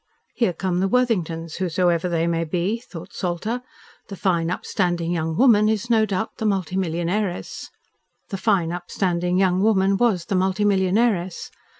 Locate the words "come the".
0.53-0.87